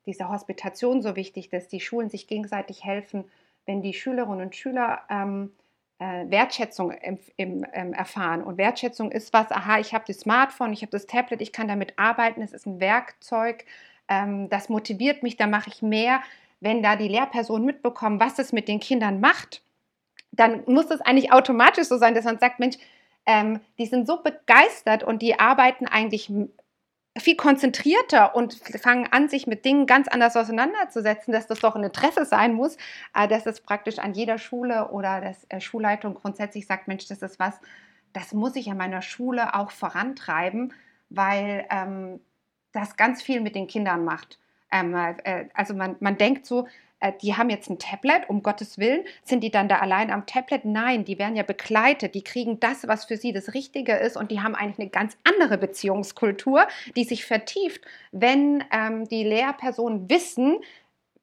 diese 0.08 0.30
Hospitation 0.30 1.04
so 1.04 1.16
wichtig, 1.16 1.50
dass 1.50 1.68
die 1.68 1.80
Schulen 1.80 2.10
sich 2.10 2.26
gegenseitig 2.26 2.84
helfen, 2.84 3.26
wenn 3.66 3.82
die 3.82 3.94
Schülerinnen 3.94 4.42
und 4.42 4.56
Schüler 4.56 5.02
ähm, 5.10 5.52
äh, 6.00 6.30
Wertschätzung 6.30 6.92
im, 6.92 7.20
im, 7.38 7.66
ähm, 7.74 7.94
erfahren. 7.94 8.44
Und 8.44 8.58
Wertschätzung 8.58 9.12
ist 9.12 9.34
was, 9.34 9.52
aha, 9.52 9.80
ich 9.80 9.94
habe 9.94 10.04
das 10.08 10.20
Smartphone, 10.20 10.74
ich 10.74 10.82
habe 10.82 10.92
das 10.92 11.08
Tablet, 11.08 11.42
ich 11.42 11.54
kann 11.54 11.68
damit 11.68 11.98
arbeiten, 11.98 12.42
es 12.42 12.54
ist 12.54 12.66
ein 12.66 12.80
Werkzeug, 12.80 13.66
ähm, 14.08 14.50
das 14.50 14.70
motiviert 14.70 15.24
mich, 15.24 15.38
da 15.38 15.48
mache 15.48 15.70
ich 15.70 15.82
mehr. 15.82 16.22
Wenn 16.60 16.84
da 16.84 16.96
die 16.96 17.08
Lehrpersonen 17.08 17.66
mitbekommen, 17.66 18.20
was 18.20 18.40
es 18.40 18.52
mit 18.52 18.68
den 18.68 18.80
Kindern 18.80 19.20
macht, 19.20 19.62
dann 20.32 20.64
muss 20.66 20.92
es 20.92 21.02
eigentlich 21.02 21.32
automatisch 21.32 21.88
so 21.88 21.98
sein, 21.98 22.14
dass 22.14 22.26
man 22.26 22.40
sagt, 22.40 22.60
Mensch, 22.60 22.78
ähm, 23.26 23.60
die 23.78 23.86
sind 23.86 24.06
so 24.06 24.22
begeistert 24.22 25.04
und 25.04 25.22
die 25.22 25.40
arbeiten 25.40 25.88
eigentlich 25.88 26.32
viel 27.18 27.36
konzentrierter 27.36 28.36
und 28.36 28.56
fangen 28.82 29.08
an, 29.12 29.30
sich 29.30 29.48
mit 29.48 29.64
Dingen 29.64 29.86
ganz 29.86 30.08
anders 30.08 30.36
auseinanderzusetzen, 30.36 31.32
dass 31.32 31.48
das 31.48 31.60
doch 31.60 31.76
ein 31.76 31.84
Interesse 31.84 32.26
sein 32.26 32.54
muss, 32.54 32.78
äh, 33.14 33.28
dass 33.28 33.46
es 33.46 33.62
praktisch 33.62 34.00
an 34.00 34.14
jeder 34.14 34.38
Schule 34.38 34.90
oder 34.90 35.22
das 35.22 35.46
äh, 35.50 35.62
Schulleitung 35.62 36.16
grundsätzlich 36.16 36.68
sagt, 36.68 36.88
Mensch, 36.88 37.08
das 37.08 37.22
ist 37.22 37.40
was, 37.40 37.60
das 38.12 38.34
muss 38.34 38.56
ich 38.56 38.70
an 38.70 38.78
meiner 38.78 39.02
Schule 39.02 39.56
auch 39.56 39.72
vorantreiben, 39.72 40.74
weil 41.10 41.66
ähm, 41.70 42.20
das 42.74 42.98
ganz 42.98 43.22
viel 43.22 43.40
mit 43.40 43.56
den 43.56 43.68
Kindern 43.68 44.04
macht. 44.04 44.38
Ähm, 44.72 44.94
äh, 44.96 45.46
also 45.54 45.74
man, 45.74 45.96
man 46.02 46.18
denkt 46.18 46.46
so, 46.46 46.68
äh, 47.00 47.14
die 47.22 47.36
haben 47.36 47.50
jetzt 47.50 47.70
ein 47.70 47.80
Tablet, 47.80 48.30
um 48.30 48.44
Gottes 48.44 48.78
Willen, 48.78 49.04
sind 49.24 49.42
die 49.42 49.52
dann 49.52 49.68
da 49.68 49.80
allein 49.80 50.12
am 50.12 50.26
Tablet? 50.26 50.66
Nein, 50.66 51.06
die 51.06 51.20
werden 51.20 51.36
ja 51.36 51.44
begleitet, 51.44 52.16
die 52.16 52.24
kriegen 52.24 52.60
das, 52.60 52.88
was 52.88 53.06
für 53.06 53.18
sie 53.18 53.34
das 53.34 53.54
Richtige 53.54 53.94
ist. 53.94 54.18
Und 54.18 54.32
die 54.32 54.42
haben 54.42 54.56
eigentlich 54.56 54.80
eine 54.80 54.90
ganz 54.90 55.18
andere 55.24 55.58
Beziehungskultur, 55.58 56.68
die 56.96 57.04
sich 57.04 57.26
vertieft, 57.26 57.82
wenn 58.12 58.64
ähm, 58.72 59.08
die 59.08 59.24
Lehrpersonen 59.24 60.10
wissen, 60.10 60.58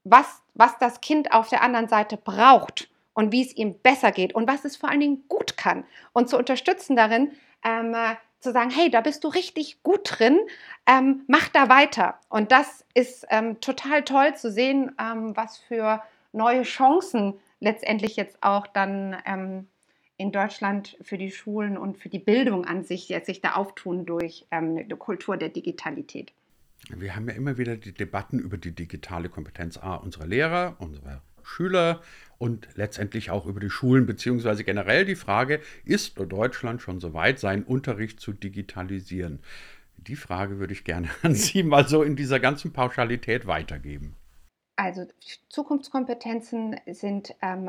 was, 0.05 0.43
was 0.55 0.79
das 0.79 1.01
Kind 1.01 1.33
auf 1.33 1.49
der 1.49 1.63
anderen 1.63 1.89
Seite 1.89 2.17
braucht 2.17 2.89
und 3.15 3.33
wie 3.33 3.43
es 3.43 3.57
ihm 3.57 3.79
besser 3.79 4.11
geht 4.11 4.35
und 4.35 4.49
was 4.49 4.65
es 4.65 4.77
vor 4.77 4.91
allen 4.91 5.01
Dingen 5.01 5.25
gut 5.29 5.57
kann. 5.57 5.85
Und 6.13 6.29
zu 6.29 6.37
unterstützen 6.37 6.97
darin, 6.97 7.33
ähm, 7.65 7.95
äh, 7.95 8.17
zu 8.43 8.53
sagen, 8.53 8.71
hey, 8.71 8.91
da 8.91 9.01
bist 9.01 9.25
du 9.25 9.29
richtig 9.29 9.83
gut 9.83 10.01
drin, 10.05 10.39
ähm, 10.87 11.23
mach 11.29 11.49
da 11.49 11.69
weiter. 11.69 12.19
Und 12.29 12.53
das 12.53 12.85
ist 12.95 13.27
ähm, 13.31 13.61
total 13.61 14.03
toll 14.03 14.35
zu 14.35 14.51
sehen, 14.51 14.93
ähm, 15.01 15.37
was 15.37 15.59
für 15.59 16.03
neue 16.33 16.63
Chancen 16.63 17.35
letztendlich 17.61 18.17
jetzt 18.17 18.43
auch 18.43 18.67
dann 18.67 19.17
ähm, 19.25 19.69
in 20.17 20.33
Deutschland 20.33 20.97
für 21.03 21.19
die 21.19 21.31
Schulen 21.31 21.79
und 21.79 21.99
für 21.99 22.09
die 22.09 22.19
Bildung 22.19 22.65
an 22.65 22.85
sich 22.85 23.09
jetzt 23.09 23.27
sich 23.27 23.41
da 23.41 23.55
auftun 23.55 24.05
durch 24.07 24.47
ähm, 24.51 24.77
eine 24.77 24.97
Kultur 24.97 25.37
der 25.37 25.49
Digitalität. 25.49 26.33
Wir 26.89 27.15
haben 27.15 27.29
ja 27.29 27.35
immer 27.35 27.59
wieder 27.59 27.77
die 27.77 27.95
Debatten 27.95 28.39
über 28.39 28.57
die 28.57 28.75
digitale 28.75 29.29
Kompetenz 29.29 29.79
A 29.79 29.95
unserer 29.95 30.27
Lehrer, 30.27 30.77
unserer 30.79 31.23
Schüler 31.45 32.03
und 32.43 32.67
letztendlich 32.75 33.31
auch 33.31 33.47
über 33.47 33.61
die 33.61 33.71
Schulen, 33.71 34.05
beziehungsweise 34.05 34.65
generell 34.65 35.05
die 35.05 35.15
Frage, 35.15 35.61
ist 35.85 36.19
Deutschland 36.19 36.83
schon 36.83 36.99
so 36.99 37.15
weit, 37.15 37.39
seinen 37.39 37.63
Unterricht 37.63 38.19
zu 38.19 38.33
digitalisieren? 38.33 39.39
Die 39.97 40.17
Frage 40.17 40.59
würde 40.59 40.73
ich 40.73 40.83
gerne 40.83 41.09
an 41.23 41.37
Sie 41.37 41.63
mal 41.63 41.87
so 41.87 42.03
in 42.03 42.17
dieser 42.17 42.41
ganzen 42.41 42.73
Pauschalität 42.73 43.47
weitergeben. 43.47 44.17
Also 44.75 45.07
Zukunftskompetenzen 45.51 46.81
sind 46.91 47.33
ähm, 47.43 47.69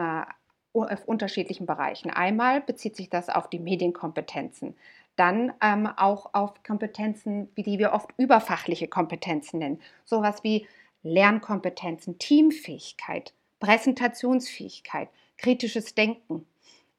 auf 0.74 1.06
unterschiedlichen 1.06 1.68
Bereichen. 1.68 2.10
Einmal 2.10 2.60
bezieht 2.60 2.96
sich 2.96 3.12
das 3.12 3.30
auf 3.30 3.52
die 3.52 3.60
Medienkompetenzen, 3.60 4.74
dann 5.16 5.54
ähm, 5.62 5.86
auch 5.86 6.34
auf 6.34 6.64
Kompetenzen, 6.64 7.48
wie 7.54 7.62
die 7.62 7.78
wir 7.78 7.92
oft 7.92 8.10
überfachliche 8.18 8.88
Kompetenzen 8.88 9.60
nennen, 9.60 9.80
sowas 10.04 10.44
wie 10.44 10.66
Lernkompetenzen, 11.04 12.18
Teamfähigkeit, 12.18 13.34
Präsentationsfähigkeit, 13.64 15.08
kritisches 15.38 15.96
Denken, 15.96 16.46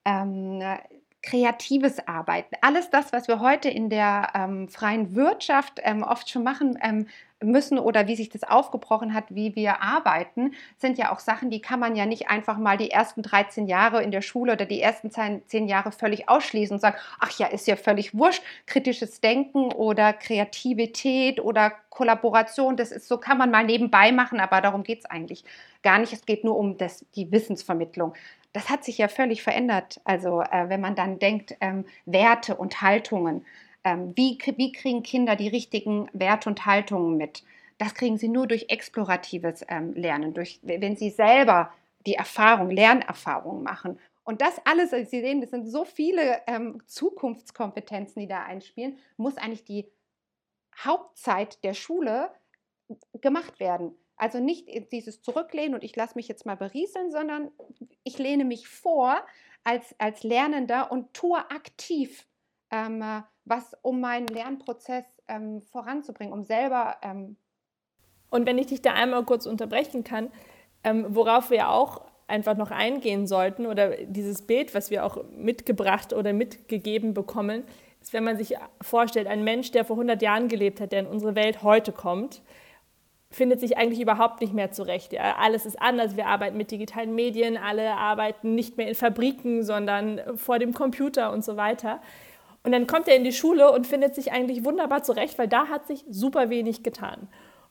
ähm, 0.06 0.62
kreatives 1.24 2.06
Arbeiten, 2.06 2.54
alles 2.60 2.90
das, 2.90 3.12
was 3.12 3.28
wir 3.28 3.40
heute 3.40 3.70
in 3.70 3.88
der 3.88 4.30
ähm, 4.34 4.68
freien 4.68 5.14
Wirtschaft 5.14 5.80
ähm, 5.82 6.02
oft 6.02 6.28
schon 6.28 6.44
machen 6.44 6.78
ähm, 6.82 7.06
müssen 7.42 7.78
oder 7.78 8.06
wie 8.06 8.16
sich 8.16 8.28
das 8.28 8.42
aufgebrochen 8.42 9.14
hat, 9.14 9.24
wie 9.28 9.56
wir 9.56 9.80
arbeiten, 9.82 10.52
sind 10.76 10.98
ja 10.98 11.12
auch 11.12 11.18
Sachen, 11.18 11.50
die 11.50 11.60
kann 11.60 11.80
man 11.80 11.96
ja 11.96 12.06
nicht 12.06 12.28
einfach 12.28 12.58
mal 12.58 12.76
die 12.76 12.90
ersten 12.90 13.22
13 13.22 13.66
Jahre 13.66 14.02
in 14.02 14.10
der 14.10 14.22
Schule 14.22 14.52
oder 14.52 14.66
die 14.66 14.80
ersten 14.80 15.10
10 15.10 15.68
Jahre 15.68 15.92
völlig 15.92 16.28
ausschließen 16.28 16.74
und 16.74 16.80
sagen, 16.80 16.96
ach 17.18 17.38
ja, 17.38 17.46
ist 17.46 17.66
ja 17.66 17.76
völlig 17.76 18.16
wurscht, 18.16 18.42
kritisches 18.66 19.20
Denken 19.20 19.72
oder 19.72 20.12
Kreativität 20.12 21.40
oder 21.40 21.72
Kollaboration, 21.90 22.76
das 22.76 22.92
ist 22.92 23.08
so, 23.08 23.18
kann 23.18 23.38
man 23.38 23.50
mal 23.50 23.64
nebenbei 23.64 24.12
machen, 24.12 24.40
aber 24.40 24.60
darum 24.60 24.82
geht 24.82 25.00
es 25.00 25.06
eigentlich 25.06 25.44
gar 25.82 25.98
nicht. 25.98 26.12
Es 26.12 26.26
geht 26.26 26.44
nur 26.44 26.56
um 26.56 26.76
das, 26.76 27.04
die 27.14 27.30
Wissensvermittlung. 27.30 28.14
Das 28.54 28.70
hat 28.70 28.84
sich 28.84 28.98
ja 28.98 29.08
völlig 29.08 29.42
verändert. 29.42 30.00
Also 30.04 30.40
äh, 30.40 30.68
wenn 30.68 30.80
man 30.80 30.94
dann 30.94 31.18
denkt, 31.18 31.56
ähm, 31.60 31.84
Werte 32.06 32.56
und 32.56 32.80
Haltungen, 32.80 33.44
ähm, 33.82 34.12
wie, 34.16 34.38
wie 34.56 34.72
kriegen 34.72 35.02
Kinder 35.02 35.36
die 35.36 35.48
richtigen 35.48 36.08
Werte 36.12 36.48
und 36.48 36.64
Haltungen 36.64 37.16
mit? 37.16 37.42
Das 37.78 37.94
kriegen 37.94 38.16
sie 38.16 38.28
nur 38.28 38.46
durch 38.46 38.66
exploratives 38.68 39.64
ähm, 39.68 39.92
Lernen, 39.94 40.32
durch, 40.32 40.60
wenn 40.62 40.96
sie 40.96 41.10
selber 41.10 41.72
die 42.06 42.14
Erfahrung, 42.14 42.70
Lernerfahrung 42.70 43.64
machen. 43.64 43.98
Und 44.22 44.40
das 44.40 44.60
alles, 44.64 44.90
Sie 44.90 45.20
sehen, 45.20 45.40
das 45.40 45.50
sind 45.50 45.66
so 45.66 45.84
viele 45.84 46.40
ähm, 46.46 46.80
Zukunftskompetenzen, 46.86 48.20
die 48.20 48.28
da 48.28 48.44
einspielen, 48.44 48.98
muss 49.16 49.36
eigentlich 49.36 49.64
die 49.64 49.86
Hauptzeit 50.78 51.62
der 51.64 51.74
Schule 51.74 52.30
gemacht 53.20 53.58
werden. 53.60 53.94
Also 54.16 54.38
nicht 54.38 54.68
dieses 54.92 55.22
Zurücklehnen 55.22 55.74
und 55.74 55.84
ich 55.84 55.96
lasse 55.96 56.14
mich 56.16 56.28
jetzt 56.28 56.46
mal 56.46 56.56
berieseln, 56.56 57.10
sondern 57.10 57.50
ich 58.04 58.18
lehne 58.18 58.44
mich 58.44 58.68
vor 58.68 59.16
als, 59.64 59.94
als 59.98 60.22
Lernender 60.22 60.92
und 60.92 61.14
tue 61.14 61.38
aktiv 61.50 62.26
ähm, 62.70 63.02
was, 63.44 63.76
um 63.82 64.00
meinen 64.00 64.26
Lernprozess 64.26 65.04
ähm, 65.28 65.62
voranzubringen, 65.62 66.32
um 66.32 66.44
selber. 66.44 66.96
Ähm 67.02 67.36
und 68.30 68.46
wenn 68.46 68.58
ich 68.58 68.66
dich 68.66 68.82
da 68.82 68.94
einmal 68.94 69.24
kurz 69.24 69.46
unterbrechen 69.46 70.04
kann, 70.04 70.30
ähm, 70.82 71.06
worauf 71.08 71.50
wir 71.50 71.70
auch 71.70 72.02
einfach 72.26 72.56
noch 72.56 72.70
eingehen 72.70 73.26
sollten 73.26 73.66
oder 73.66 73.96
dieses 74.04 74.46
Bild, 74.46 74.74
was 74.74 74.90
wir 74.90 75.04
auch 75.04 75.24
mitgebracht 75.30 76.12
oder 76.12 76.32
mitgegeben 76.32 77.14
bekommen, 77.14 77.64
ist, 78.00 78.12
wenn 78.12 78.24
man 78.24 78.36
sich 78.36 78.56
vorstellt, 78.80 79.26
ein 79.26 79.44
Mensch, 79.44 79.70
der 79.72 79.84
vor 79.84 79.96
100 79.96 80.20
Jahren 80.22 80.48
gelebt 80.48 80.80
hat, 80.80 80.92
der 80.92 81.00
in 81.00 81.06
unsere 81.06 81.34
Welt 81.34 81.62
heute 81.62 81.92
kommt, 81.92 82.42
findet 83.34 83.60
sich 83.60 83.76
eigentlich 83.76 84.00
überhaupt 84.00 84.40
nicht 84.40 84.54
mehr 84.54 84.70
zurecht. 84.70 85.12
Ja, 85.12 85.36
alles 85.38 85.66
ist 85.66 85.80
anders. 85.80 86.16
Wir 86.16 86.26
arbeiten 86.26 86.56
mit 86.56 86.70
digitalen 86.70 87.14
Medien, 87.14 87.56
alle 87.56 87.94
arbeiten 87.94 88.54
nicht 88.54 88.76
mehr 88.76 88.88
in 88.88 88.94
Fabriken, 88.94 89.62
sondern 89.62 90.20
vor 90.36 90.58
dem 90.58 90.72
Computer 90.72 91.32
und 91.32 91.44
so 91.44 91.56
weiter. 91.56 92.00
Und 92.62 92.72
dann 92.72 92.86
kommt 92.86 93.08
er 93.08 93.16
in 93.16 93.24
die 93.24 93.32
Schule 93.32 93.72
und 93.72 93.86
findet 93.86 94.14
sich 94.14 94.32
eigentlich 94.32 94.64
wunderbar 94.64 95.02
zurecht, 95.02 95.38
weil 95.38 95.48
da 95.48 95.68
hat 95.68 95.86
sich 95.86 96.04
super 96.08 96.48
wenig 96.48 96.82
getan. 96.82 97.28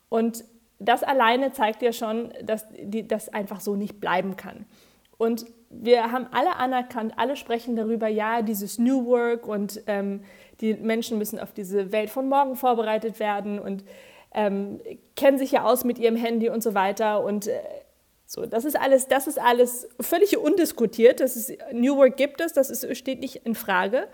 Und 0.08 0.44
das 0.78 1.02
alleine 1.02 1.52
zeigt 1.52 1.82
ja 1.82 1.92
schon, 1.92 2.32
dass 2.42 2.66
die, 2.70 3.08
das 3.08 3.28
einfach 3.28 3.60
so 3.60 3.74
nicht 3.74 4.00
bleiben 4.00 4.36
kann. 4.36 4.66
Und 5.16 5.46
wir 5.70 6.12
haben 6.12 6.26
alle 6.30 6.56
anerkannt, 6.56 7.14
alle 7.16 7.36
sprechen 7.36 7.74
darüber, 7.74 8.06
ja, 8.06 8.42
dieses 8.42 8.78
New 8.78 9.06
Work 9.06 9.46
und 9.46 9.82
ähm, 9.86 10.22
die 10.60 10.74
Menschen 10.74 11.18
müssen 11.18 11.40
auf 11.40 11.52
diese 11.52 11.90
Welt 11.90 12.10
von 12.10 12.28
morgen 12.28 12.54
vorbereitet 12.54 13.18
werden 13.18 13.58
und 13.58 13.84
ähm, 14.34 14.80
kennen 15.16 15.38
sich 15.38 15.52
ja 15.52 15.64
aus 15.64 15.84
mit 15.84 15.98
ihrem 15.98 16.16
Handy 16.16 16.50
und 16.50 16.62
so 16.62 16.74
weiter. 16.74 17.24
Und 17.24 17.46
äh, 17.46 17.60
so, 18.26 18.46
das 18.46 18.64
ist 18.64 18.78
alles, 18.78 19.08
das 19.08 19.26
ist 19.26 19.40
alles 19.40 19.88
völlig 20.00 20.36
undiskutiert. 20.36 21.20
Das 21.20 21.36
ist, 21.36 21.52
New 21.72 21.96
Work 21.96 22.16
gibt 22.16 22.40
es, 22.40 22.52
das 22.52 22.70
ist, 22.70 22.96
steht 22.96 23.20
nicht 23.20 23.46
in 23.46 23.54
Frage. 23.54 24.08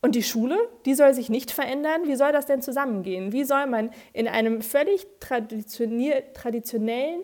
Und 0.00 0.16
die 0.16 0.22
Schule, 0.22 0.58
die 0.84 0.94
soll 0.94 1.14
sich 1.14 1.28
nicht 1.28 1.52
verändern. 1.52 2.02
Wie 2.06 2.16
soll 2.16 2.32
das 2.32 2.46
denn 2.46 2.60
zusammengehen? 2.60 3.32
Wie 3.32 3.44
soll 3.44 3.66
man 3.66 3.90
in 4.12 4.26
einem 4.26 4.62
völlig 4.62 5.06
traditionellen 5.20 7.22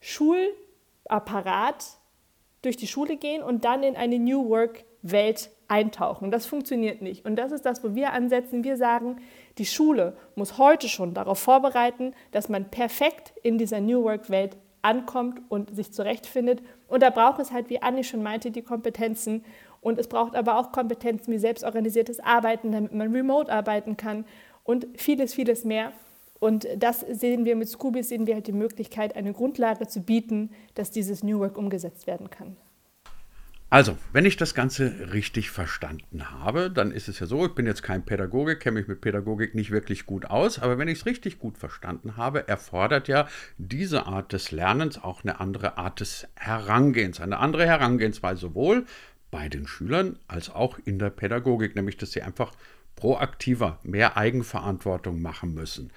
Schulapparat 0.00 1.84
durch 2.62 2.76
die 2.76 2.88
Schule 2.88 3.16
gehen 3.16 3.44
und 3.44 3.64
dann 3.64 3.84
in 3.84 3.94
eine 3.94 4.18
New 4.18 4.48
Work-Welt 5.06 5.50
eintauchen? 5.68 6.30
Das 6.30 6.46
funktioniert 6.46 7.02
nicht. 7.02 7.24
Und 7.24 7.36
das 7.36 7.52
ist 7.52 7.66
das, 7.66 7.82
wo 7.82 7.94
wir 7.94 8.12
ansetzen. 8.12 8.64
Wir 8.64 8.76
sagen, 8.76 9.16
die 9.58 9.66
Schule 9.66 10.16
muss 10.34 10.58
heute 10.58 10.88
schon 10.88 11.14
darauf 11.14 11.38
vorbereiten, 11.38 12.12
dass 12.32 12.48
man 12.48 12.70
perfekt 12.70 13.32
in 13.42 13.58
dieser 13.58 13.80
New 13.80 14.02
Work-Welt 14.04 14.56
ankommt 14.82 15.40
und 15.48 15.74
sich 15.74 15.92
zurechtfindet. 15.92 16.62
Und 16.88 17.02
da 17.02 17.10
braucht 17.10 17.40
es 17.40 17.50
halt, 17.50 17.70
wie 17.70 17.82
Anni 17.82 18.04
schon 18.04 18.22
meinte, 18.22 18.50
die 18.50 18.62
Kompetenzen 18.62 19.44
und 19.80 19.98
es 19.98 20.08
braucht 20.08 20.34
aber 20.34 20.58
auch 20.58 20.72
Kompetenzen 20.72 21.32
wie 21.32 21.38
selbstorganisiertes 21.38 22.20
Arbeiten, 22.20 22.72
damit 22.72 22.92
man 22.92 23.12
remote 23.12 23.52
arbeiten 23.52 23.96
kann 23.96 24.24
und 24.64 24.86
vieles, 24.96 25.34
vieles 25.34 25.64
mehr. 25.64 25.92
Und 26.38 26.66
das 26.76 27.00
sehen 27.00 27.44
wir 27.44 27.56
mit 27.56 27.68
Scooby, 27.68 28.02
sehen 28.02 28.26
wir 28.26 28.34
halt 28.34 28.46
die 28.46 28.52
Möglichkeit, 28.52 29.16
eine 29.16 29.32
Grundlage 29.32 29.86
zu 29.86 30.00
bieten, 30.00 30.50
dass 30.74 30.90
dieses 30.90 31.22
New 31.22 31.38
Work 31.38 31.56
umgesetzt 31.56 32.06
werden 32.06 32.30
kann. 32.30 32.56
Also, 33.68 33.98
wenn 34.12 34.24
ich 34.24 34.36
das 34.36 34.54
Ganze 34.54 35.12
richtig 35.12 35.50
verstanden 35.50 36.30
habe, 36.30 36.70
dann 36.70 36.92
ist 36.92 37.08
es 37.08 37.18
ja 37.18 37.26
so, 37.26 37.46
ich 37.46 37.54
bin 37.54 37.66
jetzt 37.66 37.82
kein 37.82 38.04
Pädagoge, 38.04 38.56
kenne 38.56 38.78
mich 38.78 38.86
mit 38.86 39.00
Pädagogik 39.00 39.56
nicht 39.56 39.72
wirklich 39.72 40.06
gut 40.06 40.26
aus, 40.26 40.60
aber 40.60 40.78
wenn 40.78 40.86
ich 40.86 41.00
es 41.00 41.06
richtig 41.06 41.40
gut 41.40 41.58
verstanden 41.58 42.16
habe, 42.16 42.46
erfordert 42.46 43.08
ja 43.08 43.26
diese 43.58 44.06
Art 44.06 44.32
des 44.32 44.52
Lernens 44.52 45.02
auch 45.02 45.24
eine 45.24 45.40
andere 45.40 45.78
Art 45.78 45.98
des 45.98 46.28
Herangehens, 46.36 47.20
eine 47.20 47.38
andere 47.38 47.66
Herangehensweise 47.66 48.42
sowohl 48.42 48.86
bei 49.32 49.48
den 49.48 49.66
Schülern 49.66 50.20
als 50.28 50.48
auch 50.48 50.78
in 50.84 51.00
der 51.00 51.10
Pädagogik, 51.10 51.74
nämlich 51.74 51.96
dass 51.96 52.12
sie 52.12 52.22
einfach 52.22 52.52
proaktiver, 52.94 53.80
mehr 53.82 54.16
Eigenverantwortung 54.16 55.20
machen 55.20 55.54
müssen. 55.54 55.90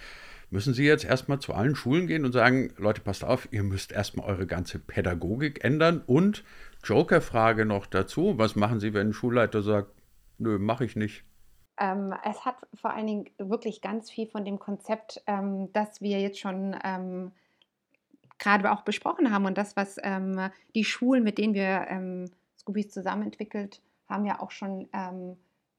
Müssen 0.51 0.73
Sie 0.73 0.83
jetzt 0.83 1.05
erstmal 1.05 1.39
zu 1.39 1.53
allen 1.53 1.75
Schulen 1.75 2.07
gehen 2.07 2.25
und 2.25 2.31
sagen, 2.31 2.73
Leute, 2.77 3.01
passt 3.01 3.23
auf, 3.23 3.47
ihr 3.51 3.61
müsst 3.61 3.91
erstmal 3.91 4.25
eure 4.25 4.47
ganze 4.47 4.79
Pädagogik 4.79 5.63
ändern 5.63 6.01
und 6.07 6.43
Joker-Frage 6.83 7.65
noch 7.65 7.85
dazu, 7.85 8.37
was 8.37 8.55
machen 8.55 8.79
Sie, 8.79 8.93
wenn 8.93 9.09
ein 9.09 9.13
Schulleiter 9.13 9.61
sagt, 9.61 9.91
nö, 10.37 10.57
mache 10.59 10.85
ich 10.85 10.95
nicht? 10.95 11.23
Ähm, 11.77 12.13
es 12.23 12.45
hat 12.45 12.55
vor 12.73 12.91
allen 12.91 13.07
Dingen 13.07 13.29
wirklich 13.37 13.81
ganz 13.81 14.11
viel 14.11 14.27
von 14.27 14.43
dem 14.43 14.59
Konzept, 14.59 15.21
ähm, 15.27 15.71
das 15.73 16.01
wir 16.01 16.19
jetzt 16.19 16.39
schon 16.39 16.75
ähm, 16.83 17.31
gerade 18.37 18.71
auch 18.71 18.81
besprochen 18.81 19.31
haben 19.31 19.45
und 19.45 19.57
das, 19.57 19.75
was 19.75 19.97
ähm, 20.03 20.49
die 20.75 20.83
Schulen, 20.83 21.23
mit 21.23 21.37
denen 21.37 21.53
wir 21.53 21.85
ähm, 21.89 22.25
Scoobies 22.57 22.89
zusammen 22.89 23.23
entwickelt 23.23 23.81
haben, 24.07 24.25
ja 24.25 24.39
auch 24.39 24.51
schon 24.51 24.89
ähm, 24.93 25.37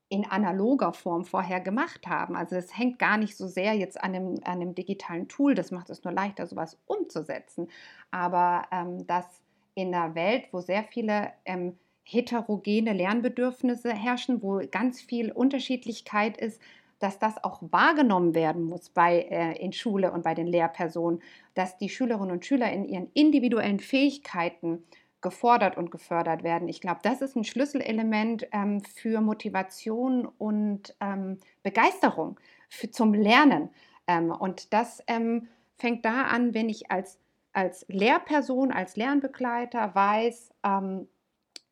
in 0.08 0.24
analoger 0.24 0.92
Form 0.92 1.24
vorher 1.24 1.60
gemacht 1.60 2.06
haben. 2.06 2.34
Also 2.34 2.56
es 2.56 2.76
hängt 2.76 2.98
gar 2.98 3.16
nicht 3.16 3.36
so 3.36 3.46
sehr 3.46 3.74
jetzt 3.74 4.02
an 4.02 4.14
einem, 4.14 4.34
an 4.44 4.60
einem 4.60 4.74
digitalen 4.74 5.28
Tool, 5.28 5.54
das 5.54 5.70
macht 5.70 5.88
es 5.88 6.02
nur 6.02 6.12
leichter, 6.12 6.46
sowas 6.46 6.78
umzusetzen. 6.86 7.68
Aber 8.10 8.62
ähm, 8.72 9.06
dass 9.06 9.40
in 9.80 9.94
einer 9.94 10.14
Welt, 10.14 10.48
wo 10.52 10.60
sehr 10.60 10.84
viele 10.84 11.32
ähm, 11.44 11.76
heterogene 12.04 12.92
Lernbedürfnisse 12.92 13.92
herrschen, 13.92 14.42
wo 14.42 14.60
ganz 14.70 15.00
viel 15.00 15.30
Unterschiedlichkeit 15.30 16.36
ist, 16.36 16.60
dass 16.98 17.18
das 17.18 17.42
auch 17.42 17.60
wahrgenommen 17.62 18.34
werden 18.34 18.64
muss 18.64 18.90
bei, 18.90 19.22
äh, 19.30 19.58
in 19.58 19.72
Schule 19.72 20.12
und 20.12 20.22
bei 20.22 20.34
den 20.34 20.46
Lehrpersonen, 20.46 21.22
dass 21.54 21.78
die 21.78 21.88
Schülerinnen 21.88 22.30
und 22.30 22.44
Schüler 22.44 22.70
in 22.70 22.84
ihren 22.84 23.10
individuellen 23.14 23.80
Fähigkeiten 23.80 24.84
gefordert 25.22 25.76
und 25.76 25.90
gefördert 25.90 26.42
werden. 26.42 26.68
Ich 26.68 26.80
glaube, 26.80 27.00
das 27.02 27.20
ist 27.20 27.36
ein 27.36 27.44
Schlüsselelement 27.44 28.46
ähm, 28.52 28.82
für 28.82 29.20
Motivation 29.20 30.26
und 30.26 30.94
ähm, 31.00 31.38
Begeisterung 31.62 32.38
für, 32.68 32.90
zum 32.90 33.14
Lernen. 33.14 33.70
Ähm, 34.06 34.30
und 34.30 34.72
das 34.72 35.02
ähm, 35.06 35.48
fängt 35.76 36.04
da 36.04 36.22
an, 36.22 36.54
wenn 36.54 36.68
ich 36.68 36.90
als, 36.90 37.18
als 37.52 37.84
Lehrperson, 37.88 38.72
als 38.72 38.96
Lernbegleiter 38.96 39.94
weiß, 39.94 40.50
ähm, 40.64 41.08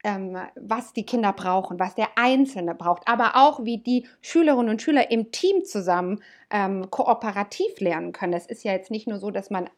ähm, 0.04 0.38
was 0.54 0.92
die 0.92 1.04
Kinder 1.04 1.32
brauchen, 1.32 1.78
was 1.80 1.94
der 1.94 2.08
Einzelne 2.16 2.74
braucht, 2.74 3.06
aber 3.06 3.32
auch 3.34 3.64
wie 3.64 3.78
die 3.78 4.06
Schülerinnen 4.20 4.70
und 4.70 4.82
Schüler 4.82 5.10
im 5.10 5.32
Team 5.32 5.64
zusammen 5.64 6.22
kooperativ 6.90 7.78
lernen 7.78 8.12
können. 8.12 8.32
Es 8.32 8.46
ist 8.46 8.64
ja 8.64 8.72
jetzt 8.72 8.90
nicht 8.90 9.06
nur 9.06 9.18
so, 9.18 9.30
dass 9.30 9.50
man 9.50 9.68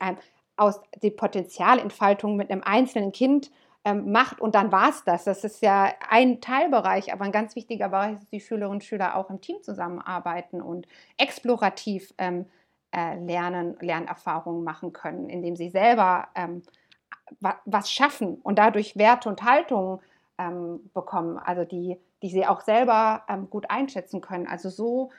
aus 0.57 0.81
die 1.03 1.11
Potenzialentfaltung 1.11 2.37
mit 2.37 2.51
einem 2.51 2.63
einzelnen 2.63 3.11
Kind 3.11 3.51
ähm, 3.85 4.13
macht 4.13 4.41
und 4.41 4.55
dann 4.55 4.73
war 4.73 4.91
es 4.91 5.05
das. 5.05 5.25
Das 5.25 5.43
ist 5.43 5.63
ja 5.63 5.93
ein 6.11 6.41
Teilbereich, 6.41 7.13
aber 7.13 7.25
ein 7.25 7.33
ganz 7.33 7.57
wichtiger 7.57 7.89
Bereich 7.89 8.13
ist, 8.13 8.23
dass 8.23 8.31
die 8.31 8.41
Schülerinnen 8.41 8.77
und 8.77 8.85
Schüler 8.85 9.17
auch 9.17 9.31
im 9.31 9.41
Team 9.41 9.57
zusammenarbeiten 9.63 10.61
und 10.61 10.87
explorativ 11.17 12.13
ähm, 12.19 12.45
äh, 12.93 13.17
lernen, 13.17 13.77
Lernerfahrungen 13.81 14.65
machen 14.65 14.93
können, 14.93 15.29
indem 15.29 15.57
sie 15.57 15.71
selber 15.71 16.29
ähm, 16.35 16.63
was 17.65 17.91
schaffen 17.91 18.41
und 18.43 18.59
dadurch 18.59 18.97
Werte 18.97 19.29
und 19.29 19.43
Haltungen 19.43 20.01
ähm, 20.39 20.81
bekommen, 20.93 21.39
also 21.39 21.65
die, 21.65 21.97
die 22.23 22.29
sie 22.29 22.47
auch 22.47 22.61
selber 22.61 23.23
ähm, 23.29 23.49
gut 23.51 23.71
einschätzen 23.71 24.21
können. 24.21 24.47
Also 24.47 24.69
so 24.69 25.11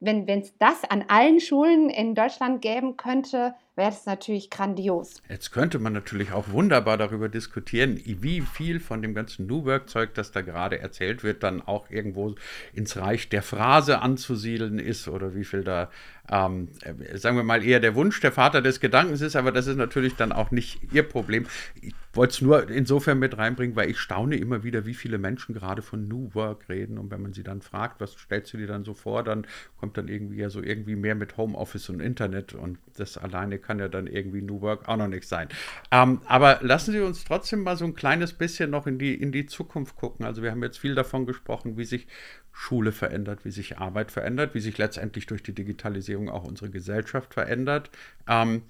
wenn 0.00 0.26
es 0.26 0.56
das 0.56 0.84
an 0.84 1.04
allen 1.08 1.40
Schulen 1.40 1.90
in 1.90 2.14
Deutschland 2.14 2.62
geben 2.62 2.96
könnte, 2.96 3.54
wäre 3.76 3.90
das 3.90 4.06
natürlich 4.06 4.48
grandios. 4.48 5.22
Jetzt 5.28 5.52
könnte 5.52 5.78
man 5.78 5.92
natürlich 5.92 6.32
auch 6.32 6.50
wunderbar 6.50 6.96
darüber 6.96 7.28
diskutieren, 7.28 8.00
wie 8.04 8.40
viel 8.40 8.80
von 8.80 9.02
dem 9.02 9.14
ganzen 9.14 9.46
New 9.46 9.66
Work-Zeug, 9.66 10.14
das 10.14 10.32
da 10.32 10.40
gerade 10.40 10.80
erzählt 10.80 11.22
wird, 11.22 11.42
dann 11.42 11.60
auch 11.60 11.90
irgendwo 11.90 12.34
ins 12.72 12.96
Reich 12.96 13.28
der 13.28 13.42
Phrase 13.42 14.00
anzusiedeln 14.00 14.78
ist 14.78 15.06
oder 15.06 15.34
wie 15.34 15.44
viel 15.44 15.64
da, 15.64 15.90
ähm, 16.30 16.68
äh, 16.82 17.18
sagen 17.18 17.36
wir 17.36 17.42
mal, 17.42 17.64
eher 17.64 17.80
der 17.80 17.94
Wunsch 17.94 18.20
der 18.20 18.32
Vater 18.32 18.62
des 18.62 18.80
Gedankens 18.80 19.20
ist. 19.20 19.36
Aber 19.36 19.52
das 19.52 19.66
ist 19.66 19.76
natürlich 19.76 20.14
dann 20.14 20.32
auch 20.32 20.50
nicht 20.50 20.80
Ihr 20.92 21.02
Problem. 21.02 21.46
Ich 21.82 21.94
wollte 22.12 22.32
es 22.32 22.40
nur 22.40 22.68
insofern 22.70 23.18
mit 23.18 23.36
reinbringen, 23.36 23.76
weil 23.76 23.90
ich 23.90 23.98
staune 23.98 24.36
immer 24.36 24.62
wieder, 24.62 24.86
wie 24.86 24.94
viele 24.94 25.18
Menschen 25.18 25.54
gerade 25.54 25.82
von 25.82 26.08
New 26.08 26.30
Work 26.34 26.68
reden. 26.68 26.98
Und 26.98 27.10
wenn 27.10 27.22
man 27.22 27.32
sie 27.32 27.42
dann 27.42 27.62
fragt, 27.62 28.00
was 28.00 28.12
stellst 28.12 28.52
du 28.52 28.58
dir 28.58 28.66
dann 28.66 28.84
so 28.84 28.94
vor, 28.94 29.22
dann 29.22 29.46
kommt 29.78 29.96
dann 29.96 30.08
irgendwie 30.08 30.38
ja 30.38 30.50
so 30.50 30.62
irgendwie 30.62 30.96
mehr 30.96 31.14
mit 31.14 31.36
Homeoffice 31.36 31.88
und 31.88 32.00
Internet 32.00 32.54
und 32.54 32.78
das 32.96 33.16
alleine 33.16 33.58
kann 33.58 33.78
ja 33.78 33.88
dann 33.88 34.06
irgendwie 34.06 34.42
New 34.42 34.60
Work 34.60 34.88
auch 34.88 34.96
noch 34.96 35.08
nicht 35.08 35.26
sein. 35.26 35.48
Ähm, 35.90 36.20
aber 36.26 36.58
lassen 36.62 36.92
Sie 36.92 37.00
uns 37.00 37.24
trotzdem 37.24 37.62
mal 37.62 37.76
so 37.76 37.84
ein 37.84 37.94
kleines 37.94 38.32
bisschen 38.32 38.70
noch 38.70 38.86
in 38.86 38.98
die, 38.98 39.14
in 39.14 39.32
die 39.32 39.46
Zukunft 39.46 39.96
gucken. 39.96 40.26
Also 40.26 40.42
wir 40.42 40.50
haben 40.50 40.62
jetzt 40.62 40.78
viel 40.78 40.94
davon 40.94 41.26
gesprochen, 41.26 41.76
wie 41.76 41.84
sich 41.84 42.06
Schule 42.52 42.92
verändert, 42.92 43.44
wie 43.44 43.50
sich 43.50 43.78
Arbeit 43.78 44.10
verändert, 44.10 44.54
wie 44.54 44.60
sich 44.60 44.76
letztendlich 44.78 45.26
durch 45.26 45.42
die 45.42 45.54
Digitalisierung 45.54 46.28
auch 46.28 46.44
unsere 46.44 46.70
Gesellschaft 46.70 47.34
verändert. 47.34 47.90
Ähm, 48.28 48.62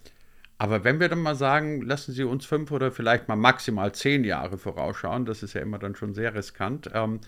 aber 0.59 0.85
wenn 0.85 1.01
wir 1.01 1.09
dann 1.09 1.23
mal 1.23 1.37
sagen, 1.37 1.81
lassen 1.81 2.13
Sie 2.13 2.23
uns 2.23 2.45
fünf 2.45 2.71
oder 2.71 2.93
vielleicht 2.93 3.29
mal 3.29 3.37
maximal 3.37 3.93
zehn 3.93 4.25
Jahre 4.25 4.59
vorausschauen, 4.59 5.25
das 5.25 5.43
ist 5.43 5.55
ja 5.55 5.63
immer 5.63 5.79
dann 5.79 5.97
schon 5.97 6.13
sehr 6.13 6.35
riskant, 6.35 6.91
ähm, 6.93 7.21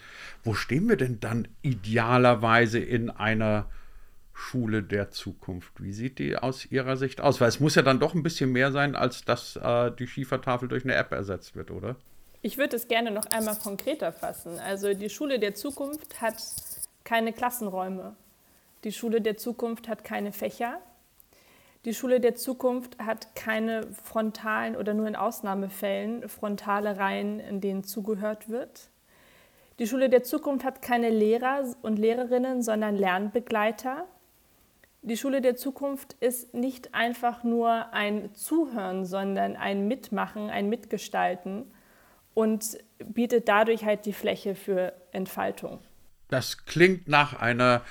wo 0.44 0.52
stehen 0.52 0.86
wir 0.86 0.96
denn 0.96 1.18
dann 1.18 1.48
idealerweise 1.62 2.78
in 2.78 3.08
einer 3.08 3.70
Schule 4.34 4.82
der 4.82 5.10
Zukunft? 5.10 5.82
Wie 5.82 5.94
sieht 5.94 6.18
die 6.18 6.36
aus 6.36 6.66
Ihrer 6.70 6.98
Sicht 6.98 7.22
aus? 7.22 7.40
Weil 7.40 7.48
es 7.48 7.58
muss 7.58 7.74
ja 7.74 7.80
dann 7.80 8.00
doch 8.00 8.14
ein 8.14 8.22
bisschen 8.22 8.52
mehr 8.52 8.70
sein, 8.70 8.94
als 8.94 9.24
dass 9.24 9.56
äh, 9.56 9.90
die 9.92 10.06
Schiefertafel 10.06 10.68
durch 10.68 10.84
eine 10.84 10.94
App 10.94 11.12
ersetzt 11.12 11.56
wird, 11.56 11.70
oder? 11.70 11.96
Ich 12.44 12.58
würde 12.58 12.74
es 12.74 12.88
gerne 12.88 13.12
noch 13.12 13.26
einmal 13.26 13.54
konkreter 13.54 14.12
fassen. 14.12 14.58
Also 14.58 14.94
die 14.94 15.10
Schule 15.10 15.38
der 15.38 15.54
Zukunft 15.54 16.20
hat 16.20 16.42
keine 17.04 17.32
Klassenräume. 17.32 18.16
Die 18.82 18.90
Schule 18.90 19.20
der 19.20 19.36
Zukunft 19.36 19.86
hat 19.86 20.02
keine 20.02 20.32
Fächer. 20.32 20.80
Die 21.84 21.94
Schule 21.94 22.18
der 22.18 22.34
Zukunft 22.34 22.98
hat 22.98 23.36
keine 23.36 23.86
frontalen 23.92 24.74
oder 24.74 24.92
nur 24.92 25.06
in 25.06 25.14
Ausnahmefällen 25.14 26.28
frontale 26.28 26.98
Reihen, 26.98 27.38
in 27.38 27.60
denen 27.60 27.84
zugehört 27.84 28.48
wird. 28.48 28.90
Die 29.78 29.86
Schule 29.86 30.08
der 30.08 30.24
Zukunft 30.24 30.64
hat 30.64 30.82
keine 30.82 31.10
Lehrer 31.10 31.64
und 31.82 31.96
Lehrerinnen, 31.96 32.60
sondern 32.62 32.96
Lernbegleiter. 32.96 34.04
Die 35.02 35.16
Schule 35.16 35.40
der 35.40 35.54
Zukunft 35.54 36.14
ist 36.18 36.54
nicht 36.54 36.92
einfach 36.92 37.44
nur 37.44 37.92
ein 37.92 38.34
Zuhören, 38.34 39.04
sondern 39.04 39.54
ein 39.54 39.86
Mitmachen, 39.86 40.50
ein 40.50 40.68
Mitgestalten 40.68 41.70
und 42.34 42.78
bietet 42.98 43.48
dadurch 43.48 43.84
halt 43.84 44.06
die 44.06 44.12
Fläche 44.12 44.54
für 44.54 44.92
Entfaltung. 45.12 45.80
Das 46.28 46.64
klingt 46.64 47.08
nach 47.08 47.40
einer 47.40 47.82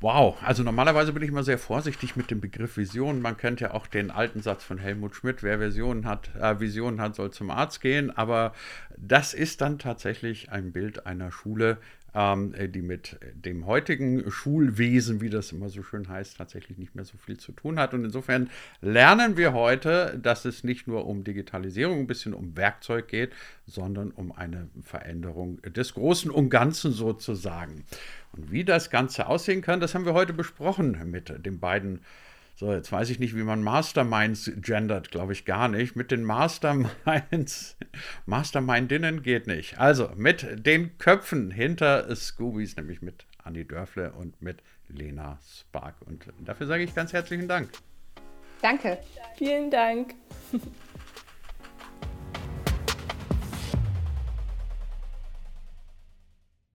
Wow, 0.00 0.36
also 0.44 0.62
normalerweise 0.62 1.12
bin 1.12 1.24
ich 1.24 1.28
immer 1.28 1.42
sehr 1.42 1.58
vorsichtig 1.58 2.14
mit 2.14 2.30
dem 2.30 2.40
Begriff 2.40 2.76
Vision. 2.76 3.20
Man 3.20 3.36
kennt 3.36 3.60
ja 3.60 3.74
auch 3.74 3.88
den 3.88 4.12
alten 4.12 4.42
Satz 4.42 4.62
von 4.62 4.78
Helmut 4.78 5.16
Schmidt, 5.16 5.42
wer 5.42 5.58
Visionen 5.58 6.06
hat, 6.06 6.30
äh, 6.36 6.60
Visionen 6.60 7.00
hat, 7.00 7.16
soll 7.16 7.32
zum 7.32 7.50
Arzt 7.50 7.80
gehen. 7.80 8.16
Aber 8.16 8.52
das 8.96 9.34
ist 9.34 9.60
dann 9.60 9.80
tatsächlich 9.80 10.52
ein 10.52 10.70
Bild 10.70 11.04
einer 11.06 11.32
Schule, 11.32 11.78
ähm, 12.18 12.52
äh, 12.54 12.68
die 12.68 12.82
mit 12.82 13.16
dem 13.32 13.66
heutigen 13.66 14.28
Schulwesen, 14.28 15.20
wie 15.20 15.30
das 15.30 15.52
immer 15.52 15.68
so 15.68 15.84
schön 15.84 16.08
heißt, 16.08 16.36
tatsächlich 16.36 16.76
nicht 16.76 16.96
mehr 16.96 17.04
so 17.04 17.16
viel 17.16 17.36
zu 17.36 17.52
tun 17.52 17.78
hat. 17.78 17.94
Und 17.94 18.04
insofern 18.04 18.50
lernen 18.80 19.36
wir 19.36 19.52
heute, 19.52 20.18
dass 20.20 20.44
es 20.44 20.64
nicht 20.64 20.88
nur 20.88 21.06
um 21.06 21.22
Digitalisierung, 21.22 22.00
ein 22.00 22.06
bisschen 22.08 22.34
um 22.34 22.56
Werkzeug 22.56 23.06
geht, 23.06 23.32
sondern 23.66 24.10
um 24.10 24.32
eine 24.32 24.68
Veränderung 24.82 25.62
des 25.62 25.94
Großen 25.94 26.28
und 26.28 26.50
Ganzen 26.50 26.90
sozusagen. 26.90 27.84
Und 28.32 28.50
wie 28.50 28.64
das 28.64 28.90
Ganze 28.90 29.28
aussehen 29.28 29.62
kann, 29.62 29.78
das 29.78 29.94
haben 29.94 30.04
wir 30.04 30.14
heute 30.14 30.32
besprochen 30.32 30.98
mit 31.08 31.32
den 31.46 31.60
beiden 31.60 32.00
so, 32.58 32.72
jetzt 32.72 32.90
weiß 32.90 33.08
ich 33.10 33.20
nicht, 33.20 33.36
wie 33.36 33.44
man 33.44 33.62
Masterminds 33.62 34.50
gendert, 34.56 35.12
glaube 35.12 35.32
ich 35.32 35.44
gar 35.44 35.68
nicht. 35.68 35.94
Mit 35.94 36.10
den 36.10 36.24
Masterminds, 36.24 37.76
Mastermindinnen 38.26 39.22
geht 39.22 39.46
nicht. 39.46 39.78
Also 39.78 40.10
mit 40.16 40.66
den 40.66 40.98
Köpfen 40.98 41.52
hinter 41.52 42.12
Scoobies, 42.16 42.74
nämlich 42.74 43.00
mit 43.00 43.26
Andy 43.44 43.64
Dörfle 43.64 44.12
und 44.12 44.42
mit 44.42 44.64
Lena 44.88 45.38
Spark. 45.40 46.02
Und 46.04 46.26
dafür 46.40 46.66
sage 46.66 46.82
ich 46.82 46.96
ganz 46.96 47.12
herzlichen 47.12 47.46
Dank. 47.46 47.70
Danke. 48.60 48.98
Vielen 49.36 49.70
Dank. 49.70 50.16